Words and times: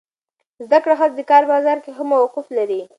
زده 0.65 0.77
کړه 0.83 0.95
ښځه 0.99 1.15
د 1.17 1.21
کار 1.31 1.43
بازار 1.51 1.77
کې 1.83 1.91
ښه 1.97 2.03
موقف 2.11 2.45
لري. 2.57 2.81